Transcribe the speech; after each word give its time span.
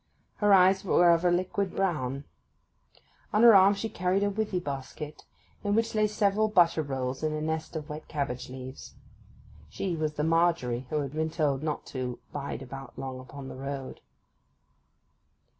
Her 0.37 0.51
eyes 0.51 0.83
were 0.83 1.11
of 1.11 1.23
a 1.23 1.29
liquid 1.29 1.75
brown. 1.75 2.23
On 3.31 3.43
her 3.43 3.53
arm 3.55 3.75
she 3.75 3.87
carried 3.87 4.23
a 4.23 4.31
withy 4.31 4.59
basket, 4.59 5.25
in 5.63 5.75
which 5.75 5.93
lay 5.93 6.07
several 6.07 6.47
butter 6.47 6.81
rolls 6.81 7.21
in 7.21 7.33
a 7.33 7.39
nest 7.39 7.75
of 7.75 7.87
wet 7.87 8.07
cabbage 8.07 8.49
leaves. 8.49 8.95
She 9.69 9.95
was 9.95 10.13
the 10.13 10.23
'Margery' 10.23 10.87
who 10.89 11.01
had 11.01 11.13
been 11.13 11.29
told 11.29 11.61
not 11.61 11.85
to 11.93 12.17
'bide 12.33 12.63
about 12.63 12.97
long 12.97 13.19
upon 13.19 13.47
the 13.47 13.55
road. 13.57 14.01